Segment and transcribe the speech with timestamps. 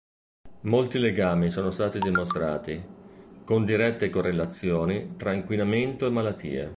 [0.61, 2.83] Molti legami sono stati dimostrati,
[3.45, 6.69] con dirette correlazioni, tra inquinamento e malattie.